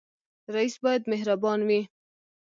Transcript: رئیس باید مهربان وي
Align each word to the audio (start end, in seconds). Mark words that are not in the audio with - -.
رئیس 0.55 0.75
باید 0.83 1.03
مهربان 1.11 1.59
وي 1.67 1.81